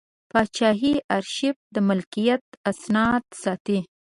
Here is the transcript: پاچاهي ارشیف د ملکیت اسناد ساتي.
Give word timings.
پاچاهي 0.31 0.93
ارشیف 1.15 1.57
د 1.73 1.75
ملکیت 1.87 2.43
اسناد 2.71 3.23
ساتي. 3.43 3.79